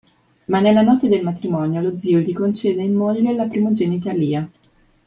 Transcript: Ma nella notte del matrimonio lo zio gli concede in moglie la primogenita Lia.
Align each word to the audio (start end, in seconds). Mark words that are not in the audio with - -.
Ma 0.45 0.59
nella 0.59 0.81
notte 0.81 1.07
del 1.09 1.21
matrimonio 1.23 1.79
lo 1.79 1.95
zio 1.95 2.21
gli 2.21 2.33
concede 2.33 2.81
in 2.81 2.95
moglie 2.95 3.33
la 3.35 3.45
primogenita 3.45 4.11
Lia. 4.11 4.49